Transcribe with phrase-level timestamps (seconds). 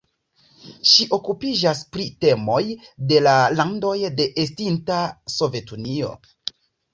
[0.91, 2.61] Ŝi okupiĝas pri temoj
[3.11, 4.99] de la landoj de estinta
[5.37, 6.11] Sovetunio.